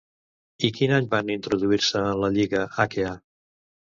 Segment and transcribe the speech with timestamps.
[0.67, 3.15] I quin any van introduir-se en la Lliga Aquea?